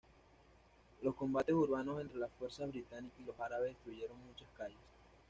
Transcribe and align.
Los 1.03 1.13
combates 1.13 1.53
urbanos 1.53 2.01
entre 2.01 2.17
las 2.17 2.31
fuerzas 2.31 2.71
británicas 2.71 3.19
y 3.19 3.23
los 3.23 3.39
árabes 3.39 3.73
destruyeron 3.75 4.17
muchas 4.25 4.49
calles. 4.57 4.79